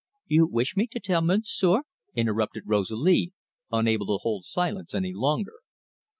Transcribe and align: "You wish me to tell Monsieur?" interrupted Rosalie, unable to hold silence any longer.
"You 0.25 0.47
wish 0.47 0.75
me 0.75 0.87
to 0.93 0.99
tell 0.99 1.21
Monsieur?" 1.21 1.83
interrupted 2.15 2.63
Rosalie, 2.65 3.33
unable 3.71 4.07
to 4.07 4.17
hold 4.23 4.45
silence 4.45 4.95
any 4.95 5.13
longer. 5.13 5.59